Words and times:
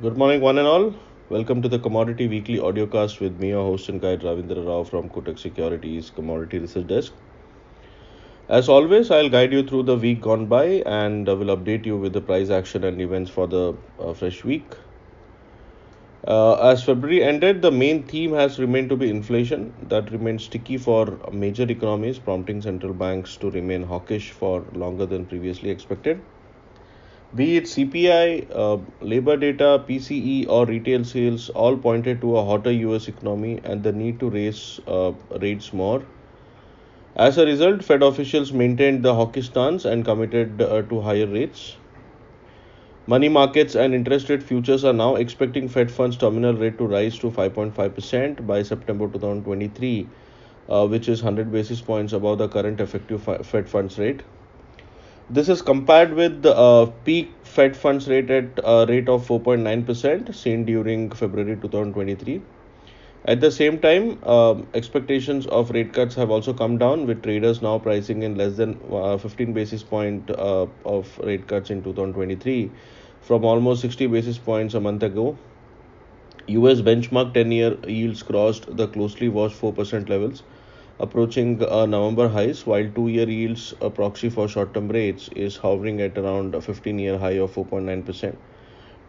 Good 0.00 0.16
morning, 0.16 0.40
one 0.40 0.58
and 0.58 0.68
all. 0.68 0.94
Welcome 1.28 1.60
to 1.60 1.68
the 1.68 1.80
Commodity 1.80 2.28
Weekly 2.28 2.58
audiocast 2.58 3.18
with 3.18 3.40
me, 3.40 3.48
your 3.48 3.64
host 3.64 3.88
and 3.88 4.00
guide 4.00 4.20
Ravindra 4.20 4.64
Rao 4.64 4.84
from 4.84 5.08
Kotak 5.08 5.40
Securities 5.40 6.10
Commodity 6.10 6.60
Research 6.60 6.86
Desk. 6.86 7.12
As 8.48 8.68
always, 8.68 9.10
I'll 9.10 9.28
guide 9.28 9.52
you 9.52 9.64
through 9.64 9.82
the 9.82 9.96
week 9.96 10.20
gone 10.20 10.46
by 10.46 10.84
and 10.86 11.28
uh, 11.28 11.34
will 11.34 11.56
update 11.56 11.84
you 11.84 11.96
with 11.96 12.12
the 12.12 12.20
price 12.20 12.48
action 12.48 12.84
and 12.84 13.00
events 13.00 13.28
for 13.28 13.48
the 13.48 13.74
uh, 13.98 14.12
fresh 14.12 14.44
week. 14.44 14.76
Uh, 16.28 16.54
as 16.70 16.84
February 16.84 17.24
ended, 17.24 17.60
the 17.60 17.72
main 17.72 18.04
theme 18.04 18.32
has 18.34 18.60
remained 18.60 18.90
to 18.90 18.96
be 18.96 19.10
inflation 19.10 19.74
that 19.88 20.12
remains 20.12 20.44
sticky 20.44 20.78
for 20.78 21.18
major 21.32 21.68
economies, 21.68 22.20
prompting 22.20 22.62
central 22.62 22.94
banks 22.94 23.36
to 23.38 23.50
remain 23.50 23.82
hawkish 23.82 24.30
for 24.30 24.64
longer 24.74 25.06
than 25.06 25.26
previously 25.26 25.70
expected. 25.70 26.22
Be 27.36 27.58
it 27.58 27.64
CPI, 27.64 28.46
uh, 28.54 28.78
labor 29.02 29.36
data, 29.36 29.84
PCE, 29.86 30.48
or 30.48 30.64
retail 30.64 31.04
sales, 31.04 31.50
all 31.50 31.76
pointed 31.76 32.22
to 32.22 32.38
a 32.38 32.42
hotter 32.42 32.72
US 32.72 33.06
economy 33.06 33.60
and 33.64 33.82
the 33.82 33.92
need 33.92 34.18
to 34.20 34.30
raise 34.30 34.80
uh, 34.86 35.12
rates 35.38 35.74
more. 35.74 36.02
As 37.16 37.36
a 37.36 37.44
result, 37.44 37.84
Fed 37.84 38.02
officials 38.02 38.50
maintained 38.50 39.02
the 39.02 39.14
hawkish 39.14 39.46
stance 39.46 39.84
and 39.84 40.06
committed 40.06 40.62
uh, 40.62 40.80
to 40.82 41.02
higher 41.02 41.26
rates. 41.26 41.76
Money 43.06 43.28
markets 43.28 43.74
and 43.74 43.92
interest 43.92 44.30
rate 44.30 44.42
futures 44.42 44.82
are 44.82 44.94
now 44.94 45.16
expecting 45.16 45.68
Fed 45.68 45.90
funds 45.90 46.16
terminal 46.16 46.54
rate 46.54 46.78
to 46.78 46.86
rise 46.86 47.18
to 47.18 47.30
5.5% 47.30 48.46
by 48.46 48.62
September 48.62 49.06
2023, 49.06 50.08
uh, 50.70 50.86
which 50.86 51.10
is 51.10 51.22
100 51.22 51.52
basis 51.52 51.82
points 51.82 52.14
above 52.14 52.38
the 52.38 52.48
current 52.48 52.80
effective 52.80 53.22
Fed 53.46 53.68
funds 53.68 53.98
rate. 53.98 54.22
This 55.30 55.50
is 55.50 55.60
compared 55.60 56.14
with 56.14 56.40
the 56.40 56.56
uh, 56.56 56.86
peak 57.04 57.30
Fed 57.42 57.76
funds 57.76 58.08
rate 58.08 58.30
at 58.30 58.58
a 58.64 58.86
rate 58.88 59.10
of 59.10 59.28
4.9% 59.28 60.34
seen 60.34 60.64
during 60.64 61.10
February 61.10 61.54
2023. 61.56 62.40
At 63.26 63.42
the 63.42 63.50
same 63.50 63.78
time, 63.78 64.18
uh, 64.22 64.54
expectations 64.72 65.46
of 65.48 65.70
rate 65.70 65.92
cuts 65.92 66.14
have 66.14 66.30
also 66.30 66.54
come 66.54 66.78
down, 66.78 67.06
with 67.06 67.22
traders 67.22 67.60
now 67.60 67.78
pricing 67.78 68.22
in 68.22 68.36
less 68.36 68.56
than 68.56 68.80
uh, 68.90 69.18
15 69.18 69.52
basis 69.52 69.82
point 69.82 70.30
uh, 70.30 70.66
of 70.86 71.18
rate 71.18 71.46
cuts 71.46 71.68
in 71.68 71.82
2023, 71.82 72.70
from 73.20 73.44
almost 73.44 73.82
60 73.82 74.06
basis 74.06 74.38
points 74.38 74.72
a 74.72 74.80
month 74.80 75.02
ago. 75.02 75.36
US 76.46 76.80
benchmark 76.80 77.34
10-year 77.34 77.76
yields 77.86 78.22
crossed 78.22 78.74
the 78.74 78.88
closely 78.88 79.28
watched 79.28 79.60
4% 79.60 80.08
levels 80.08 80.42
approaching 81.00 81.62
uh, 81.64 81.86
November 81.86 82.28
highs, 82.28 82.66
while 82.66 82.90
two 82.94 83.08
year 83.08 83.28
yields, 83.28 83.74
a 83.80 83.90
proxy 83.90 84.28
for 84.28 84.48
short 84.48 84.74
term 84.74 84.88
rates, 84.88 85.28
is 85.36 85.56
hovering 85.56 86.00
at 86.00 86.18
around 86.18 86.54
a 86.54 86.60
15 86.60 86.98
year 86.98 87.18
high 87.18 87.38
of 87.46 87.54
4.9%, 87.54 88.36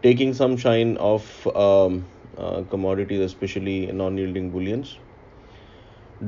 taking 0.02 0.32
some 0.32 0.56
shine 0.56 0.96
off 0.98 1.46
um, 1.48 2.04
uh, 2.38 2.62
commodities, 2.70 3.20
especially 3.20 3.86
non 3.92 4.16
yielding 4.16 4.50
bullions. 4.50 4.98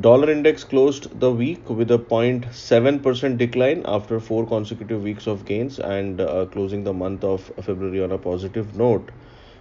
Dollar 0.01 0.31
index 0.31 0.65
closed 0.65 1.21
the 1.21 1.31
week 1.31 1.69
with 1.69 1.91
a 1.91 1.99
0.7% 1.99 3.37
decline 3.37 3.83
after 3.85 4.19
four 4.19 4.47
consecutive 4.47 5.03
weeks 5.03 5.27
of 5.27 5.45
gains 5.45 5.79
and 5.79 6.21
uh, 6.21 6.47
closing 6.47 6.83
the 6.83 6.95
month 6.95 7.23
of 7.23 7.43
February 7.61 8.03
on 8.03 8.11
a 8.11 8.17
positive 8.17 8.75
note 8.75 9.11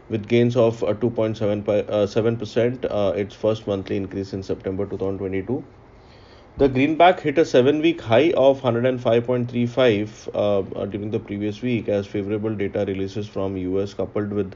with 0.10 0.28
gains 0.28 0.56
of 0.56 0.80
2.7%, 0.80 2.86
uh, 2.86 2.88
uh, 2.88 3.12
its 3.12 3.36
first 3.36 3.68
monthly 3.68 3.98
increase 3.98 4.34
in 4.34 4.42
September 4.42 4.86
2022. 4.86 5.64
The 6.58 6.70
greenback 6.70 7.22
hit 7.22 7.38
a 7.38 7.46
seven 7.46 7.82
week 7.82 8.02
high 8.02 8.32
of 8.32 8.62
105.35 8.62 10.28
uh, 10.34 10.60
uh, 10.60 10.86
during 10.86 11.10
the 11.10 11.20
previous 11.20 11.62
week 11.62 11.90
as 11.90 12.08
favorable 12.08 12.54
data 12.56 12.86
releases 12.88 13.28
from 13.28 13.58
US 13.58 13.94
coupled 13.94 14.32
with 14.32 14.54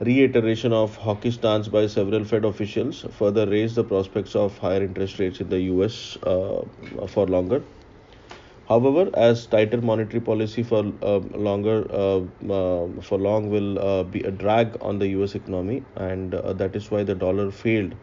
reiteration 0.00 0.72
of 0.72 0.96
hawkish 0.96 1.34
stance 1.34 1.66
by 1.68 1.86
several 1.86 2.24
Fed 2.24 2.44
officials 2.44 3.04
further 3.12 3.46
raised 3.46 3.76
the 3.76 3.84
prospects 3.84 4.36
of 4.36 4.58
higher 4.58 4.82
interest 4.82 5.18
rates 5.18 5.40
in 5.40 5.48
the 5.48 5.60
US 5.72 6.16
uh, 6.24 6.62
for 7.06 7.26
longer. 7.26 7.62
However, 8.68 9.08
as 9.14 9.46
tighter 9.46 9.80
monetary 9.80 10.20
policy 10.20 10.62
for 10.62 10.92
uh, 11.02 11.18
longer 11.18 11.86
uh, 11.90 12.18
uh, 12.52 12.88
for 13.00 13.18
long 13.18 13.48
will 13.48 13.78
uh, 13.78 14.02
be 14.02 14.20
a 14.22 14.30
drag 14.30 14.76
on 14.80 14.98
the 14.98 15.08
US 15.18 15.34
economy, 15.34 15.82
and 15.96 16.34
uh, 16.34 16.52
that 16.52 16.76
is 16.76 16.90
why 16.90 17.04
the 17.04 17.14
dollar 17.14 17.50
failed 17.50 17.94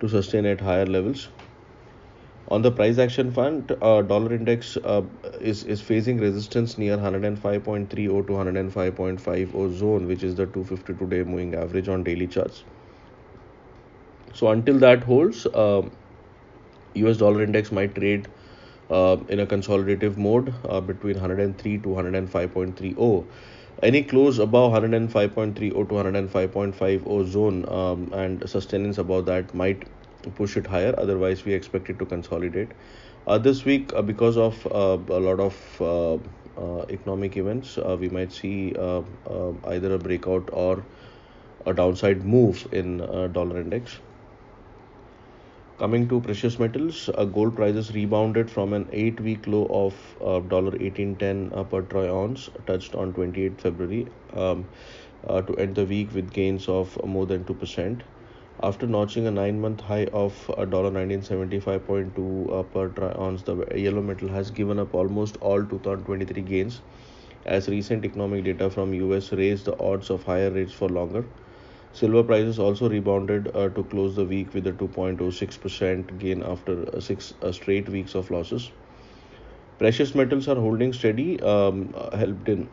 to 0.00 0.08
sustain 0.08 0.46
at 0.46 0.60
higher 0.60 0.86
levels. 0.86 1.28
On 2.50 2.62
the 2.62 2.70
price 2.70 2.96
action 2.96 3.30
front, 3.30 3.70
uh, 3.82 4.00
dollar 4.00 4.32
index 4.32 4.78
uh, 4.78 5.02
is, 5.38 5.64
is 5.64 5.82
facing 5.82 6.18
resistance 6.18 6.78
near 6.78 6.96
105.30 6.96 7.90
to 7.90 8.32
105.50 8.32 9.76
zone, 9.76 10.06
which 10.06 10.22
is 10.22 10.34
the 10.34 10.46
252 10.46 11.06
day 11.08 11.22
moving 11.22 11.54
average 11.54 11.88
on 11.88 12.02
daily 12.02 12.26
charts. 12.26 12.64
So 14.32 14.48
until 14.48 14.78
that 14.78 15.04
holds, 15.04 15.44
uh, 15.44 15.82
US 16.94 17.18
dollar 17.18 17.42
index 17.42 17.70
might 17.70 17.94
trade 17.94 18.28
uh, 18.90 19.18
in 19.28 19.40
a 19.40 19.46
consolidative 19.46 20.16
mode 20.16 20.54
uh, 20.66 20.80
between 20.80 21.16
103 21.16 21.78
to 21.78 21.88
105.30 21.88 23.26
any 23.82 24.02
close 24.02 24.38
above 24.38 24.72
105.30 24.72 25.54
to 25.54 25.70
105.50 25.74 27.26
zone 27.26 27.68
um, 27.68 28.10
and 28.12 28.48
sustenance 28.48 28.98
above 28.98 29.26
that 29.26 29.54
might 29.54 29.84
push 30.36 30.56
it 30.56 30.66
higher. 30.66 30.94
Otherwise, 30.98 31.44
we 31.44 31.52
expect 31.54 31.90
it 31.90 31.98
to 31.98 32.06
consolidate. 32.06 32.68
Uh, 33.28 33.36
this 33.36 33.62
week, 33.66 33.92
uh, 33.94 34.00
because 34.00 34.38
of 34.38 34.66
uh, 34.68 34.96
a 35.08 35.20
lot 35.20 35.38
of 35.38 35.54
uh, 35.82 36.14
uh, 36.56 36.86
economic 36.88 37.36
events, 37.36 37.76
uh, 37.76 37.94
we 38.00 38.08
might 38.08 38.32
see 38.32 38.74
either 38.74 39.94
a 39.94 39.98
breakout 39.98 40.48
or 40.50 40.82
a 41.66 41.74
downside 41.74 42.24
move 42.24 42.66
in 42.72 42.96
dollar 43.34 43.60
index. 43.60 43.98
Coming 45.78 46.08
to 46.08 46.20
precious 46.22 46.58
metals, 46.58 47.10
gold 47.34 47.54
prices 47.54 47.92
rebounded 47.92 48.50
from 48.50 48.72
an 48.72 48.88
eight-week 48.92 49.46
low 49.46 49.66
of 49.70 50.48
dollar 50.48 50.74
eighteen 50.80 51.14
ten 51.16 51.50
per 51.70 51.82
troy 51.82 52.08
ounce, 52.10 52.48
touched 52.66 52.94
on 52.94 53.12
28 53.12 53.60
February, 53.60 54.06
um, 54.34 54.66
to 55.28 55.54
end 55.58 55.74
the 55.74 55.84
week 55.84 56.14
with 56.14 56.32
gains 56.32 56.66
of 56.66 56.98
more 57.04 57.26
than 57.26 57.44
two 57.44 57.54
percent 57.54 58.02
after 58.62 58.86
notching 58.86 59.26
a 59.26 59.30
nine-month 59.30 59.80
high 59.80 60.06
of 60.06 60.32
$1975.2 60.58 62.52
uh, 62.52 62.62
per 62.64 63.14
ounce, 63.20 63.42
the 63.42 63.66
yellow 63.76 64.02
metal 64.02 64.28
has 64.28 64.50
given 64.50 64.78
up 64.78 64.94
almost 64.94 65.36
all 65.40 65.64
2023 65.64 66.42
gains 66.42 66.80
as 67.46 67.68
recent 67.68 68.04
economic 68.04 68.44
data 68.44 68.70
from 68.70 68.92
US 68.94 69.32
raised 69.32 69.64
the 69.64 69.78
odds 69.80 70.10
of 70.10 70.24
higher 70.24 70.50
rates 70.50 70.72
for 70.72 70.88
longer. 70.88 71.24
Silver 71.92 72.22
prices 72.22 72.58
also 72.58 72.88
rebounded 72.88 73.54
uh, 73.56 73.68
to 73.70 73.84
close 73.84 74.16
the 74.16 74.24
week 74.24 74.52
with 74.54 74.66
a 74.66 74.72
2.06% 74.72 76.18
gain 76.18 76.42
after 76.42 76.88
uh, 76.94 77.00
six 77.00 77.34
uh, 77.42 77.52
straight 77.52 77.88
weeks 77.88 78.14
of 78.14 78.30
losses. 78.30 78.70
Precious 79.78 80.14
metals 80.14 80.48
are 80.48 80.56
holding 80.56 80.92
steady, 80.92 81.40
um, 81.40 81.92
helped 82.12 82.48
in 82.48 82.68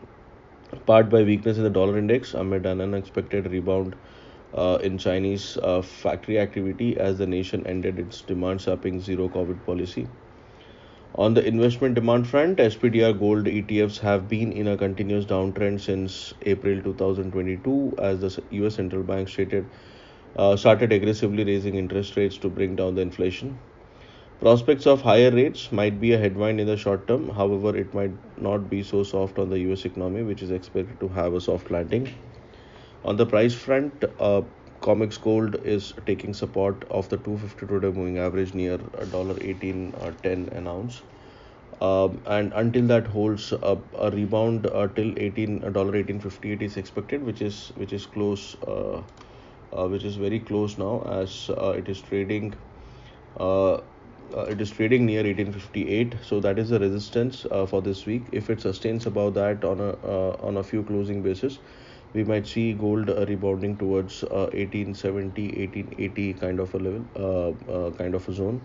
part 0.86 1.08
by 1.08 1.22
weakness 1.22 1.56
in 1.56 1.64
the 1.64 1.70
dollar 1.70 1.96
index 1.98 2.34
amid 2.34 2.66
an 2.66 2.80
unexpected 2.80 3.50
rebound 3.50 3.94
uh, 4.56 4.78
in 4.82 4.98
Chinese 4.98 5.58
uh, 5.62 5.82
factory 5.82 6.38
activity 6.38 6.96
as 6.98 7.18
the 7.18 7.26
nation 7.26 7.66
ended 7.66 7.98
its 7.98 8.22
demand 8.22 8.60
sapping 8.60 9.00
zero 9.00 9.28
COVID 9.28 9.64
policy. 9.66 10.08
On 11.14 11.32
the 11.34 11.46
investment 11.46 11.94
demand 11.94 12.26
front, 12.26 12.58
SPDR 12.58 13.18
gold 13.18 13.46
ETFs 13.46 13.98
have 14.00 14.28
been 14.28 14.52
in 14.52 14.68
a 14.68 14.76
continuous 14.76 15.24
downtrend 15.24 15.80
since 15.80 16.34
April 16.42 16.82
2022 16.82 17.94
as 17.98 18.20
the 18.20 18.42
US 18.50 18.74
central 18.74 19.02
bank 19.02 19.28
stated, 19.28 19.64
uh, 20.36 20.56
started 20.56 20.92
aggressively 20.92 21.44
raising 21.44 21.76
interest 21.76 22.16
rates 22.16 22.36
to 22.38 22.50
bring 22.50 22.76
down 22.76 22.94
the 22.94 23.02
inflation. 23.02 23.58
Prospects 24.40 24.86
of 24.86 25.00
higher 25.00 25.30
rates 25.30 25.72
might 25.72 25.98
be 25.98 26.12
a 26.12 26.18
headwind 26.18 26.60
in 26.60 26.66
the 26.66 26.76
short 26.76 27.08
term, 27.08 27.30
however, 27.30 27.74
it 27.74 27.94
might 27.94 28.12
not 28.38 28.68
be 28.68 28.82
so 28.82 29.02
soft 29.02 29.38
on 29.38 29.48
the 29.48 29.58
US 29.70 29.86
economy, 29.86 30.22
which 30.22 30.42
is 30.42 30.50
expected 30.50 31.00
to 31.00 31.08
have 31.08 31.32
a 31.32 31.40
soft 31.40 31.70
landing. 31.70 32.12
On 33.06 33.16
the 33.16 33.24
price 33.24 33.54
front, 33.54 34.04
uh, 34.18 34.42
COMEX 34.80 35.20
Gold 35.22 35.54
is 35.64 35.94
taking 36.06 36.34
support 36.34 36.84
of 36.90 37.08
the 37.08 37.16
252 37.16 37.78
day 37.80 37.90
moving 37.96 38.18
average 38.18 38.52
near 38.52 38.78
$18.10 38.78 39.94
uh, 39.94 40.56
an 40.56 40.66
ounce. 40.66 41.02
Um, 41.80 42.20
and 42.26 42.52
until 42.54 42.86
that 42.88 43.06
holds 43.06 43.52
a, 43.52 43.78
a 43.98 44.10
rebound 44.10 44.66
uh, 44.66 44.88
till 44.88 45.16
18 45.18 45.60
dollar 45.60 45.92
1858 45.92 46.62
is 46.62 46.76
expected 46.78 47.22
which 47.22 47.42
is 47.42 47.72
which 47.76 47.92
is 47.92 48.06
close 48.06 48.56
uh, 48.66 49.02
uh, 49.72 49.86
which 49.86 50.04
is 50.04 50.16
very 50.16 50.40
close 50.40 50.78
now 50.78 51.02
as 51.20 51.50
uh, 51.50 51.74
it 51.76 51.90
is 51.90 52.00
trading 52.00 52.54
uh, 53.38 53.78
it 54.48 54.58
is 54.58 54.70
trading 54.70 55.04
near 55.04 55.22
1858 55.22 56.14
so 56.22 56.40
that 56.40 56.58
is 56.58 56.70
the 56.70 56.80
resistance 56.80 57.44
for 57.68 57.82
this 57.82 58.06
week 58.06 58.22
if 58.32 58.48
it 58.48 58.58
sustains 58.62 59.04
above 59.04 59.34
that 59.34 59.62
on 59.62 59.78
a 59.80 59.90
on 60.50 60.56
a 60.56 60.62
few 60.62 60.82
closing 60.82 61.20
basis 61.20 61.58
we 62.16 62.24
might 62.24 62.46
see 62.46 62.72
gold 62.72 63.10
uh, 63.10 63.26
rebounding 63.28 63.76
towards 63.76 64.22
uh, 64.24 64.48
1870 64.52 65.66
1880 65.66 66.32
kind 66.44 66.60
of 66.64 66.74
a 66.74 66.78
level 66.78 67.04
uh, 67.16 67.50
uh, 67.72 67.90
kind 68.02 68.14
of 68.14 68.28
a 68.28 68.32
zone. 68.32 68.60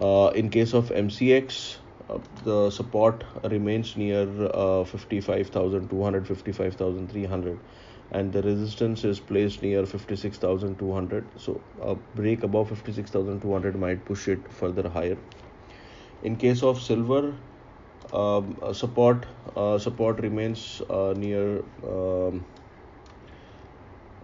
Uh, 0.00 0.28
in 0.40 0.48
case 0.50 0.74
of 0.74 0.90
mcx 0.90 1.76
uh, 2.10 2.18
the 2.44 2.70
support 2.70 3.24
remains 3.44 3.96
near 3.96 4.26
55200 4.26 6.26
55300 6.26 7.58
and 8.12 8.32
the 8.32 8.42
resistance 8.42 9.04
is 9.04 9.18
placed 9.18 9.62
near 9.62 9.84
56200 9.84 11.24
so 11.36 11.60
a 11.82 11.96
break 12.20 12.44
above 12.44 12.68
56200 12.68 13.76
might 13.86 14.04
push 14.04 14.28
it 14.28 14.52
further 14.52 14.88
higher. 14.88 15.18
In 16.22 16.36
case 16.36 16.62
of 16.62 16.80
silver 16.80 17.34
um, 18.12 18.56
support 18.72 19.26
uh, 19.56 19.78
support 19.78 20.20
remains 20.20 20.82
uh, 20.90 21.14
near 21.16 21.62
um, 21.84 22.44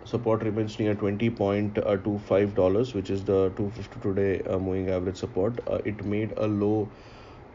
support 0.04 0.42
remains 0.42 0.78
near 0.78 0.94
20.25 0.94 2.54
dollars 2.54 2.94
which 2.94 3.10
is 3.10 3.24
the 3.24 3.50
250 3.56 4.00
today 4.00 4.42
uh, 4.44 4.58
moving 4.58 4.90
average 4.90 5.16
support. 5.16 5.60
Uh, 5.66 5.78
it 5.84 6.04
made 6.04 6.32
a 6.36 6.46
low 6.46 6.88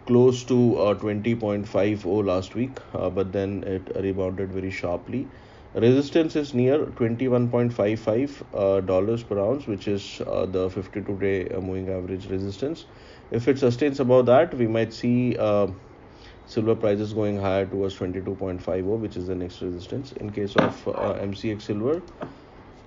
close 0.06 0.44
to 0.46 0.78
uh, 0.78 0.94
20.50 0.96 2.22
last 2.22 2.56
week 2.56 2.80
uh, 2.94 3.10
but 3.10 3.32
then 3.32 3.64
it 3.66 3.92
rebounded 4.02 4.52
very 4.52 4.72
sharply. 4.72 5.28
Resistance 5.76 6.36
is 6.36 6.54
near 6.54 6.86
21.55 6.86 8.44
uh, 8.54 8.82
dollars 8.82 9.24
per 9.24 9.38
ounce 9.40 9.68
which 9.68 9.88
is 9.88 10.22
uh, 10.26 10.46
the 10.46 10.70
52 10.70 11.18
day 11.20 11.50
uh, 11.50 11.60
moving 11.62 11.90
average 11.90 12.30
resistance. 12.30 12.86
If 13.32 13.48
it 13.48 13.60
sustains 13.60 14.00
above 14.00 14.26
that 14.28 14.54
we 14.54 14.68
might 14.68 14.94
see 14.94 15.36
uh, 15.38 15.68
silver 16.48 16.76
prices 16.76 17.14
going 17.14 17.38
higher 17.38 17.66
towards 17.68 17.96
22.50 17.98 19.00
which 19.00 19.18
is 19.18 19.28
the 19.28 19.36
next 19.36 19.62
resistance. 19.62 20.14
In 20.14 20.32
case 20.32 20.56
of 20.56 20.88
uh, 20.88 21.16
mcx 21.26 21.62
silver 21.64 22.02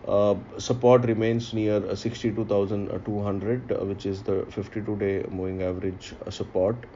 uh, 0.08 0.36
support 0.58 1.04
remains 1.06 1.52
near 1.54 1.94
62200 1.94 3.72
which 3.88 4.06
is 4.06 4.22
the 4.24 4.46
52 4.50 4.96
day 4.96 5.24
moving 5.30 5.62
average 5.62 6.14
support. 6.30 6.86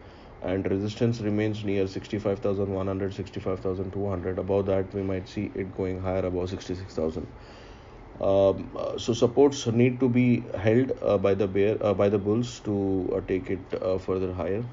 And 0.42 0.70
resistance 0.70 1.20
remains 1.20 1.64
near 1.64 1.86
65100 1.86 3.14
65200 3.14 4.38
above 4.38 4.66
that 4.66 4.94
we 4.94 5.02
might 5.02 5.28
see 5.28 5.52
it 5.54 5.74
going 5.76 6.00
higher 6.00 6.26
above 6.26 6.50
66000 6.50 7.26
um, 8.20 8.70
uh, 8.76 8.98
so 8.98 9.12
supports 9.14 9.66
need 9.66 10.00
to 10.00 10.08
be 10.08 10.50
held 10.58 10.92
uh, 11.02 11.18
by 11.18 11.34
the 11.34 11.48
bear 11.48 11.76
uh, 11.84 11.94
by 11.94 12.08
the 12.08 12.18
bulls 12.18 12.60
to 12.60 13.10
uh, 13.16 13.20
take 13.22 13.50
it 13.50 13.74
uh, 13.82 13.98
further 13.98 14.32
higher 14.32 14.64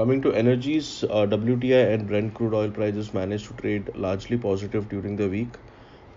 coming 0.00 0.22
to 0.24 0.30
energies 0.40 1.04
uh, 1.04 1.26
wti 1.30 1.78
and 1.94 2.06
brent 2.10 2.32
crude 2.36 2.54
oil 2.58 2.70
prices 2.76 3.08
managed 3.16 3.48
to 3.48 3.54
trade 3.56 3.90
largely 4.04 4.38
positive 4.44 4.88
during 4.92 5.16
the 5.16 5.28
week 5.28 5.58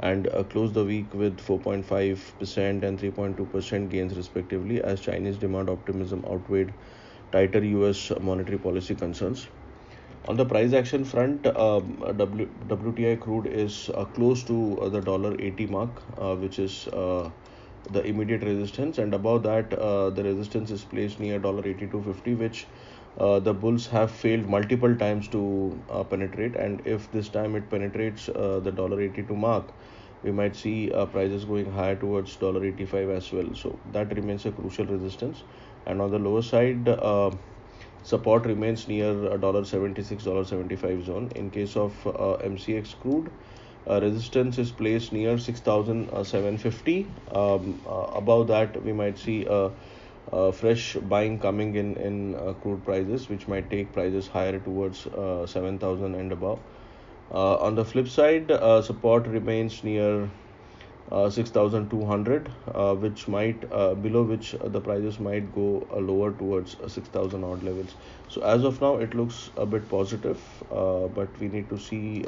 and 0.10 0.28
uh, 0.28 0.44
closed 0.54 0.74
the 0.74 0.86
week 0.92 1.14
with 1.14 1.42
4.5% 1.48 2.84
and 2.90 3.00
3.2% 3.00 3.90
gains 3.90 4.16
respectively 4.16 4.82
as 4.82 5.02
Chinese 5.02 5.36
demand 5.36 5.70
optimism 5.70 6.24
outweighed 6.30 6.74
tighter 7.34 7.62
US 7.66 8.14
monetary 8.22 8.58
policy 8.58 8.96
concerns. 8.96 9.48
On 10.30 10.38
the 10.38 10.46
price 10.46 10.72
action 10.72 11.04
front, 11.04 11.46
um, 11.48 11.98
w, 12.18 12.48
WTI 12.70 13.20
crude 13.20 13.48
is 13.48 13.90
uh, 13.90 14.06
close 14.06 14.44
to 14.44 14.80
uh, 14.80 14.88
the 14.88 15.02
dollar 15.02 15.36
80 15.38 15.68
mark, 15.68 15.90
uh, 16.18 16.36
which 16.36 16.58
is 16.58 16.88
uh, 16.88 17.30
the 17.92 18.02
immediate 18.06 18.44
resistance, 18.44 18.98
and 18.98 19.14
above 19.14 19.44
that, 19.44 19.74
uh, 19.74 20.10
the 20.10 20.24
resistance 20.24 20.72
is 20.72 20.86
placed 20.86 21.20
near 21.20 21.38
dollar 21.38 21.64
82.50, 21.64 22.38
which 22.38 22.66
uh, 23.18 23.40
the 23.40 23.54
bulls 23.54 23.88
have 23.88 24.12
failed 24.12 24.48
multiple 24.48 24.96
times 24.96 25.28
to 25.30 25.84
uh, 25.90 26.04
penetrate 26.04 26.56
and 26.56 26.82
if 26.86 27.12
this 27.12 27.30
time 27.30 27.56
it 27.56 27.70
penetrates 27.70 28.30
uh, 28.30 28.60
the 28.64 28.72
dollar 28.72 29.00
82 29.02 29.36
mark 29.36 29.74
we 30.24 30.32
might 30.32 30.56
see 30.56 30.92
uh, 30.92 31.06
prices 31.06 31.46
going 31.46 31.72
higher 31.72 31.96
towards 31.96 32.36
dollar 32.38 32.66
85 32.66 33.10
as 33.10 33.32
well. 33.34 33.54
So 33.54 33.78
that 33.92 34.16
remains 34.16 34.46
a 34.46 34.52
crucial 34.54 34.86
resistance. 34.86 35.44
And 35.86 36.02
on 36.02 36.12
the 36.12 36.20
lower 36.20 36.42
side 36.42 36.88
uh, 36.88 37.32
support 38.04 38.46
remains 38.46 38.88
near 38.88 39.38
dollar 39.38 39.66
76 39.66 40.24
dollar 40.24 40.46
75 40.46 41.04
zone. 41.06 41.32
In 41.36 41.50
case 41.52 41.76
of 41.76 42.08
uh, 42.08 42.38
mcx 42.52 42.98
crude 43.00 43.32
resistance 43.86 44.58
is 44.58 44.72
placed 44.72 45.12
near 45.12 45.38
6750 45.38 47.14
um, 47.32 47.82
above 47.86 48.48
that 48.48 48.82
we 48.82 48.94
might 48.94 49.18
see 49.18 49.46
a 49.46 49.72
uh, 50.34 50.52
fresh 50.52 50.94
buying 51.14 51.40
coming 51.40 51.76
in 51.76 51.96
in 52.10 52.36
uh, 52.36 52.54
crude 52.62 52.84
prices 52.86 53.28
which 53.30 53.48
might 53.48 53.70
take 53.74 53.92
prices 53.98 54.28
higher 54.28 54.60
towards 54.60 55.06
uh, 55.08 55.46
7000 55.46 56.16
and 56.16 56.32
above. 56.32 56.60
Uh, 57.32 57.56
on 57.68 57.76
the 57.76 57.86
flip 57.86 58.08
side 58.08 58.52
uh, 58.52 58.82
support 58.82 59.28
remains 59.28 59.84
near 59.84 60.30
uh, 61.12 61.30
6200 61.30 62.48
which 63.02 63.28
might 63.28 63.70
below 64.02 64.24
which 64.24 64.56
the 64.78 64.82
prices 64.82 65.20
might 65.20 65.54
go 65.56 65.68
lower 66.10 66.32
towards 66.32 66.76
6000 66.88 67.44
odd 67.44 67.64
levels. 67.64 67.96
So 68.30 68.42
as 68.42 68.64
of 68.64 68.82
now 68.82 68.96
it 68.98 69.14
looks 69.14 69.52
a 69.58 69.66
bit 69.66 69.88
positive 69.90 70.42
but 70.70 71.40
we 71.40 71.50
need 71.50 71.70
to 71.70 71.78
see 71.78 72.24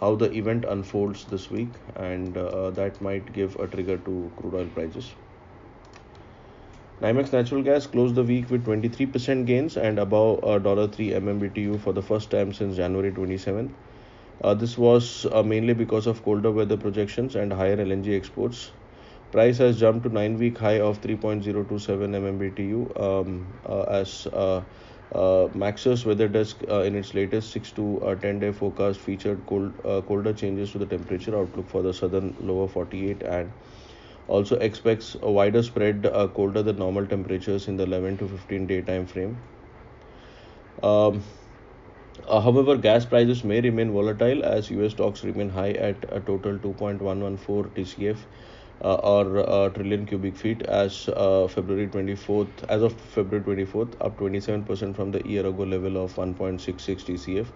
how 0.00 0.16
the 0.16 0.32
event 0.32 0.64
unfolds 0.76 1.24
this 1.26 1.50
week 1.50 1.70
and 1.96 2.34
that 2.34 3.00
might 3.00 3.32
give 3.32 3.56
a 3.56 3.66
trigger 3.66 3.98
to 3.98 4.30
crude 4.36 4.54
oil 4.54 4.66
prices 4.78 5.12
NYMEX 7.02 7.32
natural 7.32 7.64
gas 7.64 7.84
closed 7.84 8.14
the 8.14 8.22
week 8.22 8.48
with 8.48 8.64
23% 8.64 9.44
gains 9.44 9.76
and 9.76 9.98
above 9.98 10.40
$3 10.42 10.62
MMBTU 11.20 11.80
for 11.80 11.92
the 11.92 12.00
first 12.00 12.30
time 12.30 12.52
since 12.52 12.76
January 12.76 13.10
27. 13.10 13.74
Uh, 14.40 14.54
this 14.54 14.78
was 14.78 15.26
uh, 15.32 15.42
mainly 15.42 15.74
because 15.74 16.06
of 16.06 16.22
colder 16.22 16.52
weather 16.52 16.76
projections 16.76 17.34
and 17.34 17.52
higher 17.52 17.76
LNG 17.76 18.16
exports. 18.16 18.70
Price 19.32 19.58
has 19.58 19.80
jumped 19.80 20.04
to 20.04 20.10
9 20.10 20.38
week 20.38 20.56
high 20.56 20.78
of 20.78 21.00
3.027 21.00 21.42
MMBTU 22.22 23.00
um, 23.00 23.48
uh, 23.66 23.82
as 23.82 24.28
uh, 24.28 24.62
uh, 25.12 25.48
Maxar's 25.64 26.06
weather 26.06 26.28
desk 26.28 26.62
uh, 26.70 26.82
in 26.82 26.94
its 26.94 27.14
latest 27.14 27.50
6 27.50 27.72
to 27.72 28.18
10 28.22 28.38
day 28.38 28.52
forecast 28.52 29.00
featured 29.00 29.44
cold, 29.48 29.72
colder 30.06 30.32
changes 30.32 30.70
to 30.70 30.78
the 30.78 30.86
temperature 30.86 31.36
outlook 31.36 31.68
for 31.68 31.82
the 31.82 31.92
southern 31.92 32.36
lower 32.38 32.68
48 32.68 33.22
and 33.22 33.50
also 34.28 34.56
expects 34.56 35.16
a 35.22 35.30
wider 35.30 35.62
spread 35.62 36.06
uh, 36.06 36.28
colder 36.28 36.62
than 36.62 36.78
normal 36.78 37.06
temperatures 37.06 37.68
in 37.68 37.76
the 37.76 37.84
11 37.84 38.18
to 38.18 38.28
15 38.28 38.66
day 38.66 38.80
time 38.82 39.06
frame. 39.06 39.36
Um, 40.82 41.22
uh, 42.26 42.40
however, 42.40 42.76
gas 42.76 43.04
prices 43.04 43.44
may 43.44 43.60
remain 43.60 43.92
volatile 43.92 44.44
as 44.44 44.70
US 44.70 44.92
stocks 44.92 45.24
remain 45.24 45.48
high 45.50 45.72
at 45.72 45.96
a 46.10 46.20
total 46.20 46.58
2.114 46.58 47.70
TCF 47.74 48.18
uh, 48.84 48.94
or 48.94 49.38
uh, 49.38 49.68
trillion 49.70 50.06
cubic 50.06 50.36
feet 50.36 50.62
as 50.62 51.08
uh, 51.08 51.46
February 51.48 51.86
24th, 51.86 52.48
as 52.68 52.82
of 52.82 52.92
February 52.92 53.64
24th, 53.66 53.94
up 54.00 54.18
27% 54.18 54.94
from 54.94 55.10
the 55.12 55.26
year 55.26 55.46
ago 55.46 55.62
level 55.62 56.02
of 56.02 56.14
1.66 56.14 57.04
TCF 57.04 57.46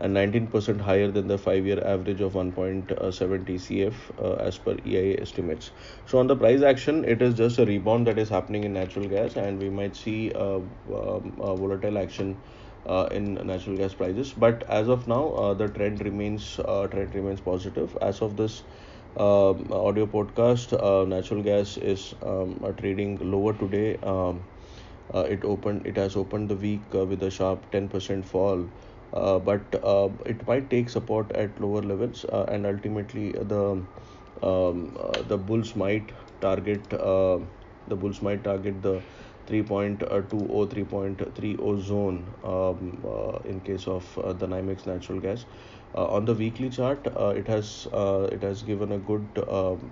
and 0.00 0.14
19% 0.14 0.80
higher 0.80 1.10
than 1.10 1.26
the 1.28 1.38
five 1.38 1.66
year 1.66 1.82
average 1.84 2.20
of 2.20 2.34
1.7 2.34 3.44
TCF 3.44 4.10
uh, 4.18 4.34
as 4.34 4.58
per 4.58 4.76
EIA 4.84 5.20
estimates. 5.22 5.70
So, 6.06 6.18
on 6.18 6.26
the 6.26 6.36
price 6.36 6.62
action, 6.62 7.04
it 7.04 7.22
is 7.22 7.34
just 7.34 7.58
a 7.58 7.66
rebound 7.66 8.06
that 8.06 8.18
is 8.18 8.28
happening 8.28 8.64
in 8.64 8.72
natural 8.72 9.08
gas, 9.08 9.36
and 9.36 9.58
we 9.58 9.68
might 9.70 9.96
see 9.96 10.32
uh, 10.34 10.56
um, 10.56 11.34
volatile 11.36 11.98
action. 11.98 12.40
Uh, 12.86 13.06
in 13.12 13.34
natural 13.46 13.76
gas 13.76 13.92
prices, 13.92 14.32
but 14.32 14.62
as 14.70 14.88
of 14.88 15.06
now, 15.06 15.28
uh, 15.32 15.52
the 15.52 15.68
trend 15.68 16.02
remains 16.02 16.58
uh, 16.64 16.86
trend 16.86 17.14
remains 17.14 17.38
positive. 17.38 17.94
As 18.00 18.22
of 18.22 18.36
this 18.36 18.62
um, 19.16 19.66
audio 19.70 20.06
podcast, 20.06 20.72
uh, 20.72 21.04
natural 21.04 21.42
gas 21.42 21.76
is 21.76 22.14
um, 22.22 22.64
trading 22.78 23.18
lower 23.30 23.52
today. 23.52 23.98
Um, 24.02 24.44
it 25.14 25.44
opened 25.44 25.86
it 25.86 25.96
has 25.96 26.16
opened 26.16 26.48
the 26.48 26.56
week 26.56 26.92
with 26.92 27.22
a 27.22 27.30
sharp 27.30 27.70
10% 27.70 28.24
fall 28.24 28.62
uh, 28.64 28.66
but 29.12 29.74
uh, 29.82 30.08
it 30.26 30.46
might 30.46 30.70
take 30.70 30.88
support 30.88 31.32
at 31.32 31.60
lower 31.60 31.82
levels 31.82 32.24
uh, 32.26 32.44
and 32.48 32.66
ultimately 32.66 33.32
the 33.32 33.86
um, 34.42 34.96
the 35.26 35.36
bulls 35.38 35.74
might 35.74 36.12
target 36.40 36.92
uh, 36.94 37.38
the 37.86 37.96
bulls 37.96 38.20
might 38.22 38.44
target 38.44 38.82
the 38.82 39.02
3.20 39.46 39.98
3.30 40.68 41.80
zone 41.80 42.34
um, 42.44 43.02
uh, 43.04 43.38
in 43.44 43.60
case 43.60 43.86
of 43.88 44.16
uh, 44.18 44.32
the 44.34 44.46
NYMEX 44.46 44.86
natural 44.86 45.20
gas. 45.20 45.46
Uh, 45.94 46.06
on 46.06 46.26
the 46.26 46.34
weekly 46.34 46.68
chart, 46.68 47.06
it 47.16 47.48
has 47.48 47.86
it 47.92 48.42
has 48.42 48.62
given 48.62 48.92
a 48.92 48.98
good 48.98 49.42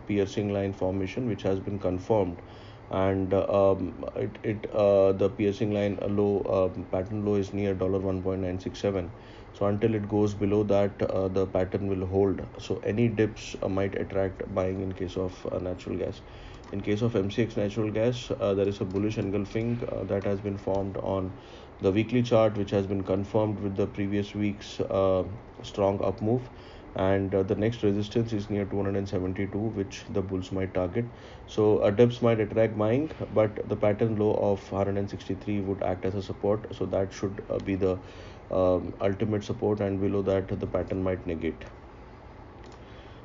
piercing 0.07 0.53
line 0.53 0.73
formation 0.73 1.27
which 1.27 1.43
has 1.43 1.59
been 1.61 1.79
confirmed 1.79 2.43
and 2.91 3.35
um, 3.35 4.05
it, 4.17 4.39
it 4.43 4.71
uh, 4.73 5.13
the 5.13 5.29
piercing 5.29 5.73
line 5.73 5.99
low 6.09 6.43
um, 6.75 6.85
pattern 6.87 7.25
low 7.25 7.35
is 7.35 7.53
near 7.53 7.75
dollar 7.75 7.99
1.967 8.01 9.11
so 9.53 9.67
until 9.67 9.95
it 9.95 10.09
goes 10.09 10.35
below 10.35 10.63
that 10.63 11.01
uh, 11.03 11.29
the 11.29 11.47
pattern 11.47 11.89
will 11.89 12.07
hold. 12.07 12.43
So 12.59 12.79
any 12.85 13.09
dips 13.09 13.57
uh, 13.63 13.69
might 13.69 13.95
attract 13.99 14.55
buying 14.55 14.83
in 14.83 14.93
case 14.93 15.17
of 15.17 15.47
uh, 15.51 15.59
natural 15.59 15.97
gas. 15.97 16.21
In 16.73 16.81
case 16.83 17.01
of 17.03 17.13
mcx 17.15 17.57
natural 17.57 17.91
gas 17.91 18.31
uh, 18.31 18.55
there 18.55 18.69
is 18.69 18.81
a 18.81 18.85
bullish 18.85 19.19
engulfing 19.19 19.83
uh, 19.89 20.05
that 20.05 20.25
has 20.25 20.41
been 20.41 20.59
formed 20.59 20.97
on 20.99 21.33
the 21.81 21.91
weekly 21.93 22.23
chart 22.23 22.57
which 22.57 22.71
has 22.71 22.87
been 22.87 23.03
confirmed 23.03 23.61
with 23.61 23.77
the 23.77 23.87
previous 23.87 24.35
week's 24.35 24.81
strong 25.63 26.03
up 26.05 26.21
move 26.21 26.43
and 26.97 27.35
uh, 27.35 27.43
the 27.43 27.55
next 27.55 27.83
resistance 27.83 28.33
is 28.33 28.49
near 28.51 28.65
272 28.65 29.59
which 29.81 30.03
the 30.11 30.23
bulls 30.23 30.51
might 30.51 30.73
target 30.75 31.05
so 31.47 31.79
uh, 31.79 31.91
dips 31.91 32.23
might 32.23 32.41
attract 32.41 32.77
buying 32.79 33.11
but 33.35 33.69
the 33.69 33.77
pattern 33.77 34.17
low 34.17 34.33
of 34.35 34.73
163 34.73 35.61
would 35.61 35.83
act 35.83 36.05
as 36.05 36.15
a 36.15 36.23
support 36.23 36.75
so 36.75 36.87
that 36.87 37.13
should 37.13 37.45
uh, 37.51 37.59
be 37.59 37.75
the 37.75 37.99
um, 38.51 38.95
ultimate 39.01 39.45
support, 39.45 39.81
and 39.81 40.01
below 40.01 40.23
that 40.23 40.49
the 40.61 40.67
pattern 40.67 41.03
might 41.03 41.27
negate. 41.27 41.65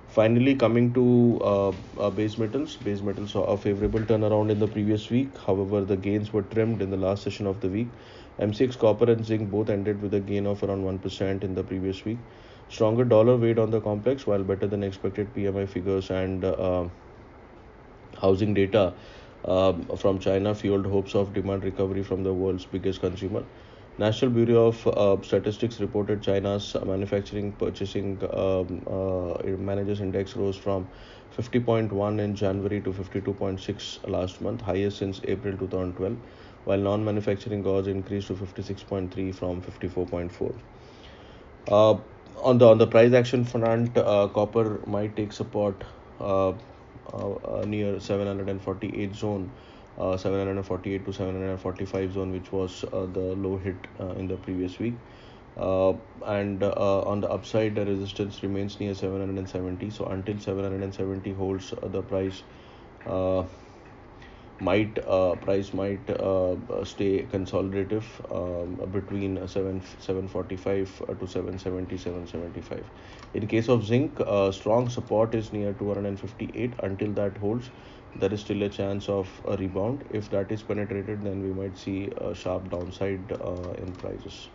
Finally, 0.07 0.55
coming 0.55 0.93
to 0.93 1.39
uh, 1.41 1.69
uh, 1.99 2.09
base 2.09 2.37
metals, 2.37 2.75
base 2.77 3.01
metals 3.01 3.31
saw 3.31 3.43
a 3.43 3.57
favorable 3.57 4.01
turnaround 4.01 4.51
in 4.51 4.59
the 4.59 4.67
previous 4.67 5.09
week. 5.09 5.29
However, 5.45 5.81
the 5.85 5.95
gains 5.95 6.33
were 6.33 6.41
trimmed 6.41 6.81
in 6.81 6.89
the 6.89 6.97
last 6.97 7.23
session 7.23 7.47
of 7.47 7.61
the 7.61 7.69
week. 7.69 7.87
MCX 8.39 8.77
copper 8.77 9.09
and 9.09 9.23
zinc 9.25 9.49
both 9.49 9.69
ended 9.69 10.01
with 10.01 10.13
a 10.13 10.19
gain 10.19 10.47
of 10.47 10.63
around 10.63 10.83
1% 10.83 11.43
in 11.43 11.55
the 11.55 11.63
previous 11.63 12.03
week. 12.03 12.17
Stronger 12.71 13.03
dollar 13.03 13.35
weighed 13.35 13.59
on 13.59 13.69
the 13.69 13.81
complex, 13.81 14.25
while 14.25 14.43
better 14.43 14.65
than 14.65 14.81
expected 14.81 15.27
PMI 15.35 15.67
figures 15.67 16.09
and 16.09 16.45
uh, 16.45 16.87
housing 18.17 18.53
data 18.53 18.93
um, 19.43 19.85
from 19.97 20.19
China 20.19 20.55
fueled 20.55 20.85
hopes 20.85 21.13
of 21.13 21.33
demand 21.33 21.65
recovery 21.65 22.01
from 22.01 22.23
the 22.23 22.33
world's 22.33 22.63
biggest 22.63 23.01
consumer. 23.01 23.43
National 23.97 24.31
Bureau 24.31 24.67
of 24.67 24.87
uh, 24.87 25.21
Statistics 25.21 25.81
reported 25.81 26.21
China's 26.21 26.77
manufacturing 26.85 27.51
purchasing 27.51 28.17
um, 28.33 28.81
uh, 28.87 29.33
managers 29.57 29.99
index 29.99 30.37
rose 30.37 30.55
from 30.55 30.87
50.1 31.37 32.19
in 32.19 32.35
January 32.35 32.79
to 32.79 32.93
52.6 32.93 34.09
last 34.09 34.39
month, 34.39 34.61
highest 34.61 34.99
since 34.99 35.19
April 35.25 35.57
2012, 35.57 36.15
while 36.63 36.77
non-manufacturing 36.77 37.63
goods 37.63 37.89
increased 37.89 38.27
to 38.27 38.33
56.3 38.33 39.35
from 39.35 39.61
54.4. 39.61 40.55
On 42.37 42.57
the 42.57 42.67
on 42.67 42.77
the 42.77 42.87
price 42.87 43.13
action 43.13 43.43
front, 43.45 43.97
uh, 43.97 44.27
copper 44.33 44.79
might 44.87 45.15
take 45.15 45.31
support 45.31 45.83
uh, 46.19 46.49
uh, 46.49 46.53
uh 47.13 47.65
near 47.67 47.99
748 47.99 49.15
zone 49.15 49.51
uh, 49.99 50.17
748 50.17 51.05
to 51.05 51.13
745 51.13 52.13
zone 52.13 52.31
which 52.31 52.51
was 52.51 52.83
uh, 52.85 53.05
the 53.13 53.35
low 53.45 53.57
hit 53.57 53.75
in 54.17 54.27
the 54.27 54.37
previous 54.37 54.79
week. 54.79 54.95
And 55.57 56.63
on 56.63 57.21
the 57.21 57.29
upside 57.29 57.75
the 57.75 57.85
resistance 57.85 58.41
remains 58.41 58.79
near 58.79 58.95
770 58.95 59.89
so 59.89 60.05
until 60.05 60.39
770 60.39 61.33
holds 61.33 61.73
the 61.83 62.01
price 62.01 62.43
might 64.67 64.95
price 65.41 65.73
might 65.73 66.05
stay 66.91 67.13
consolidative 67.33 68.05
um, 68.39 68.75
between 68.91 69.47
7 69.47 69.81
745 69.99 71.19
to 71.19 71.27
770 71.27 71.97
775 71.97 72.83
in 73.33 73.47
case 73.47 73.69
of 73.69 73.85
zinc 73.85 74.21
strong 74.51 74.89
support 74.89 75.35
is 75.35 75.51
near 75.51 75.73
258 75.73 76.73
until 76.83 77.11
that 77.21 77.37
holds 77.37 77.71
there 78.15 78.33
is 78.33 78.41
still 78.41 78.61
a 78.63 78.69
chance 78.69 79.07
of 79.07 79.29
a 79.45 79.55
rebound. 79.55 80.03
If 80.09 80.29
that 80.31 80.51
is 80.51 80.61
penetrated, 80.63 81.21
then 81.21 81.41
we 81.41 81.53
might 81.53 81.77
see 81.77 82.11
a 82.17 82.35
sharp 82.35 82.69
downside 82.69 83.31
uh, 83.31 83.71
in 83.77 83.93
prices. 83.93 84.49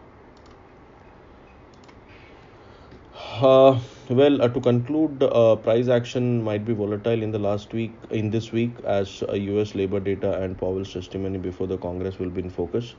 Uh, 3.42 3.78
well, 4.08 4.40
uh, 4.40 4.48
to 4.48 4.60
conclude, 4.60 5.22
uh, 5.22 5.56
price 5.56 5.88
action 5.88 6.42
might 6.42 6.64
be 6.64 6.72
volatile 6.72 7.22
in 7.22 7.30
the 7.30 7.38
last 7.38 7.72
week, 7.74 7.92
in 8.10 8.30
this 8.30 8.50
week, 8.52 8.72
as 8.84 9.22
U.S. 9.32 9.74
labor 9.74 10.00
data 10.00 10.40
and 10.42 10.56
Powell's 10.56 10.92
testimony 10.92 11.38
before 11.38 11.66
the 11.66 11.76
Congress 11.76 12.18
will 12.18 12.30
be 12.30 12.40
in 12.40 12.50
focus. 12.50 12.94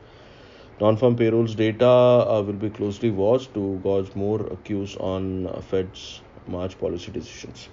Non-farm 0.79 1.15
payrolls 1.15 1.55
data 1.55 1.87
uh, 1.87 2.43
will 2.45 2.53
be 2.65 2.69
closely 2.69 3.09
watched 3.09 3.53
to 3.55 3.79
gauge 3.83 4.13
more 4.15 4.39
cues 4.63 4.95
on 4.97 5.47
Fed's 5.63 6.21
March 6.47 6.77
policy 6.77 7.11
decisions. 7.11 7.69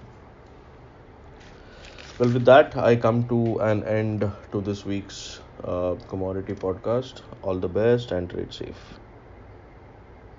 Well, 2.19 2.31
with 2.31 2.45
that, 2.47 2.77
I 2.77 2.97
come 2.97 3.29
to 3.29 3.59
an 3.61 3.85
end 3.85 4.31
to 4.53 4.61
this 4.63 4.87
week's 4.87 5.41
uh, 5.63 5.97
commodity 6.09 6.55
podcast. 6.55 7.21
All 7.43 7.59
the 7.59 7.69
best 7.69 8.13
and 8.13 8.31
trade 8.31 8.55
safe. 8.55 9.04